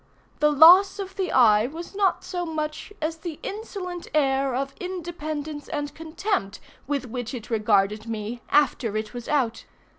[0.39, 5.69] The loss of the eye was not so much as the insolent air of independence
[5.69, 9.65] and contempt with which it regarded me after it was out.